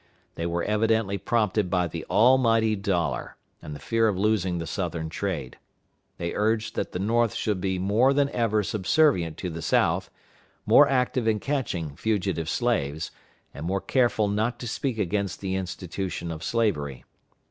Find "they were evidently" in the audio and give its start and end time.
0.33-1.19